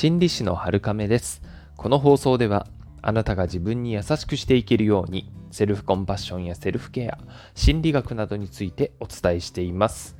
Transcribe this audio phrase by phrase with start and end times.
[0.00, 1.42] 心理師の春亀です。
[1.76, 2.66] この放送では、
[3.02, 7.18] あなたが自分に優しくしていけるように、セルフコンパッションやセルフケア、
[7.54, 10.16] 心理学などについてお伝えしています。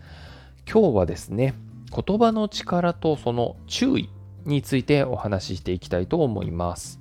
[0.71, 1.55] 今日はですね、
[1.97, 4.11] 言葉の力とその注意
[4.45, 7.01] についてお話ししていきたいと思います。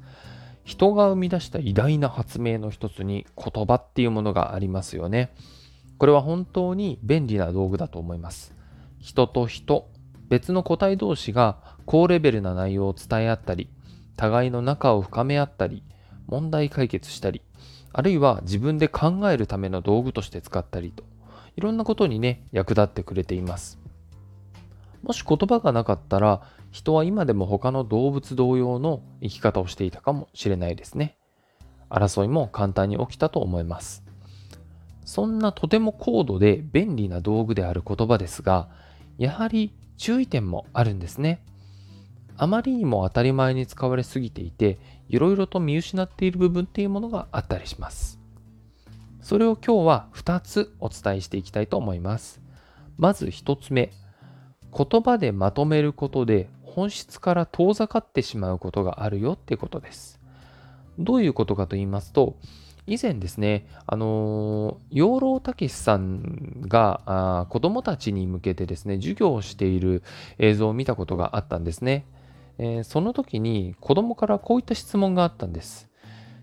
[0.63, 5.33] 人が生み出した偉大な発明の一つに言葉っていうものがありますよね。
[5.97, 8.55] これは本当に便利な道具だと思います。
[9.01, 9.89] 人と人、
[10.29, 13.69] 別の個体同士が高レベルな内容を伝え合ったり、
[14.15, 15.83] 互いの仲を深め合ったり、
[16.27, 17.41] 問題解決したり、
[17.91, 21.03] あるいは自分で考えるための道具として使ったりと、
[21.55, 23.79] いろんなことにね、役立ってくれています。
[25.01, 31.17] もし言葉がなかったら、人は今でも他の動物同様の生き方をしていたかもしれないですね。
[31.89, 34.03] 争いも簡単に起きたと思います。
[35.05, 38.69] そんなとても高度で便利な道具である言葉ですが、
[39.17, 41.43] やはり注意点もあるんですね。
[42.37, 48.17] あまりにも当たり前に使われすぎていて、いろいろと見失っている部分っていうものがあったりします。
[49.21, 52.41] それを今日は2つお伝えしていきたいと思います。
[52.97, 53.91] まず1つ目。
[54.71, 60.21] 言葉でまとめることで本質から遠ざかってしまうことがあるよってことです。
[60.97, 62.37] どういうことかと言いますと、
[62.89, 70.01] 以前ですね、あの養老たけしさんがあ子供たちに向けてですね、授業をしている
[70.39, 72.05] 映像を見たことがあったんですね。
[72.57, 75.87] えー、その時に子供からこういった質問があったんです。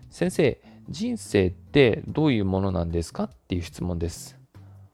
[0.09, 4.37] 先生、人生ってどういうものなんですかっていう質問です。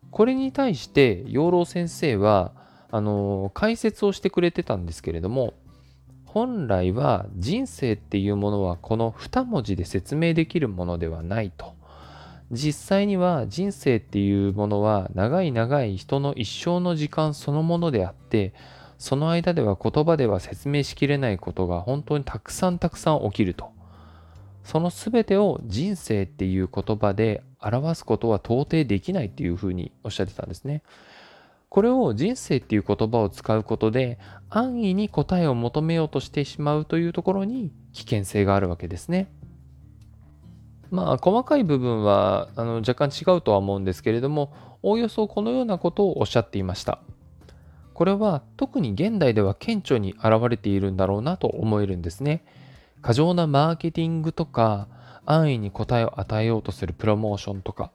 [0.09, 2.51] これに対して養老先生は
[2.91, 5.53] あの解説をしてくれてたんですけれども
[6.33, 11.75] 本来は人生っていうものはこの2文字で説明できるものではないと。
[12.51, 18.55] 実際には人生っていうものは長い長い人の一生の時間そのものであって
[18.97, 23.69] その間では言葉では説明しきれないことが本当にたくさんたくさん起きると。
[24.63, 30.81] その全てを人生っていう言葉で表すことは到底できないっていうふうにおっしゃってたんですね。
[31.73, 34.19] これを人生っていう言葉を使うことで
[34.51, 39.33] 安易に答えを求めようとしてしまうというところに危険性があるわけですね。
[40.91, 46.99] まあ細かい部分はあの若干違うとは思うんですけれどもおおよそこのようなことをおっしゃっていました。
[47.95, 52.45] これは特に現代では顕著に現れているんだろうなと思えるんですね。
[53.01, 54.87] 過剰なマーケティングとか、
[55.25, 57.91] 安易に答えを与えようとするプロモーションとか、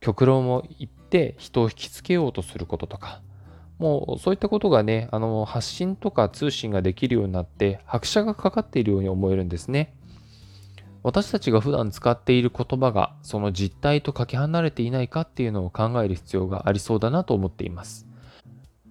[0.00, 3.22] 極論を言って人を引きつけようとすることとか、
[3.78, 9.94] もうそういったことがね、あの発信とか通信ができるようになって拍車がかかっているように思えるんですね。
[11.02, 18.06] 私たちが普段使っている言葉がその実態とかけ離れていないかっていうのを考える必要がありそうだなと思っています。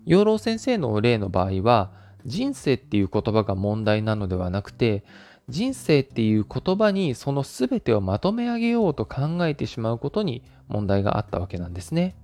[0.05, 1.91] 養老先生の例の場合は
[2.25, 5.03] 人生っていう言葉が問題なのではなくて
[5.49, 12.15] 人生っていう言葉にその全てをまとめ上げようと考えてしまうことに問題があったわけなんですね。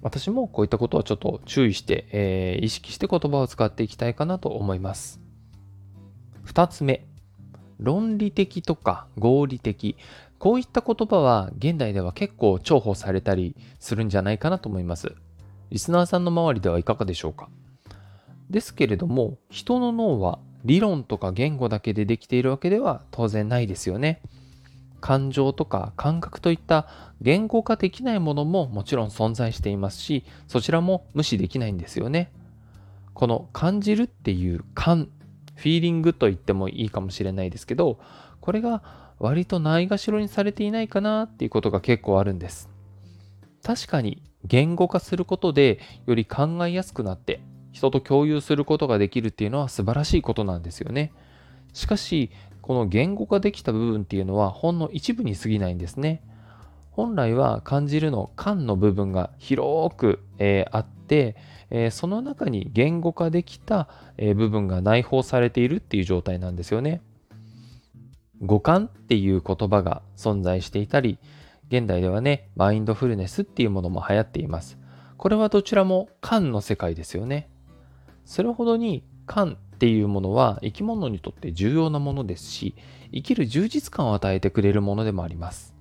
[0.00, 5.20] 私もこういったことはちょっと注意して、えー、意識して言葉を使っていきたいかなと思います。
[6.42, 7.06] 二つ目、
[7.78, 9.96] 論理的とか合理的。
[10.38, 15.14] こういった言葉は現代では結構重宝されたりするんじゃないかなと思います。
[15.70, 17.48] リスナーさんの周りではいかがでしょうか
[18.50, 24.20] ですけれども、人の脳は理論とか言語だけでできているわけでは当然ないですよね。
[25.00, 26.88] 感情とか感覚といった
[27.20, 32.32] 言語化できないものももちろん存在していますし、そちらも無視できないんですよね。
[33.12, 35.08] この感じるっていう感、
[35.56, 37.98] フィーリングと言ってもいいかもしれないですけど、
[38.40, 38.82] これが
[39.18, 42.68] 割とないがしろにされていないかなっていうことが結構あるんです。
[43.62, 47.40] 確かに言語化することでより考えやすくなって
[47.72, 51.12] 人と共有することができるっていうのは素晴らしいことなんですよね。
[51.72, 56.22] しかし、この言語化できた部分っていうのはほんの一部に過ぎないんですね。
[56.90, 61.36] 本来は感じるの感の部分が広く、えー、あって、
[61.70, 63.88] えー、その中に言語化できた、
[64.18, 67.00] えー、部分が内包されているっていう状態なんですよね。
[68.42, 71.18] 五感っていう言葉が存在していたり、
[71.68, 74.78] 現代ではね、マインドフルネスっていうものも流行っています。
[75.16, 77.48] これはどちらも感の世界ですよね。
[78.24, 82.74] それほどに感っていうものは生き物にとって重要なものですし、
[83.12, 85.74] 生きる充実感を与えてくれるものでもあります。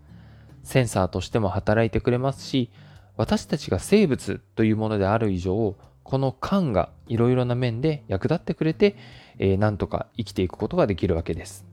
[0.64, 2.70] センサーとしても働いてくれますし、
[3.18, 8.96] 私たちが生物というものである以上、この感がいろいろな面で役立ってくれて、
[9.38, 11.66] えー、なんとか生きていくことができるわけです。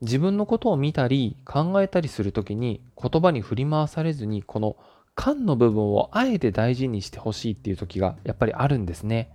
[0.00, 4.76] 自分のことを見たり考えたりするときに言葉に振り回されずにこの
[5.14, 9.30] 感の部分をあえて大事にしてほしいっていう時がやっぱりあるんですね。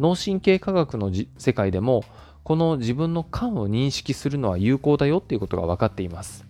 [0.00, 2.04] 脳神経科学の世界でも
[2.42, 6.46] この自分の感を認識するのは有効だよっていうことが分かっています。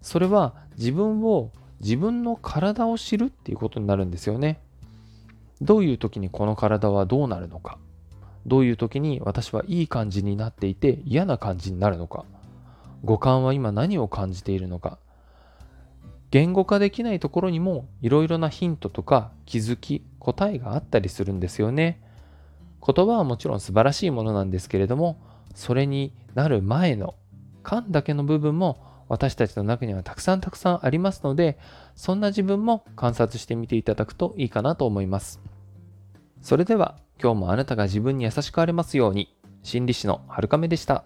[0.00, 4.60] それは自分を自分の体を知るっていうことになるんですよね。
[5.60, 7.78] どういう時にこの体はどうなるのか。
[8.46, 12.24] どういう時に私はいい感じになっていて嫌な感じになるのか。
[13.02, 14.98] 五感は今何を感じているのか。
[16.30, 22.00] 言語化できないところにもいろいろなヒントとか気づき答えがあったりするんですよね。
[22.84, 25.20] 言葉はもちろん素晴らしいものなんですけれども
[25.54, 27.14] それになる前の
[27.62, 31.58] 感だけの部分も私たちの中にはたくさんたくさんありますので
[31.94, 35.40] そんな自分も観察してみていただくといいかなと思います
[36.40, 41.04] それでは今日もあなたが自分に優しくあれますように心理師のはるかめでした。